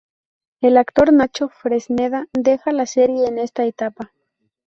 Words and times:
El 0.61 0.77
actor 0.77 1.13
Nacho 1.13 1.49
Fresneda 1.49 2.25
deja 2.33 2.71
la 2.71 2.87
serie 2.87 3.27
en 3.27 3.37
esta 3.37 3.65
etapa. 3.65 4.11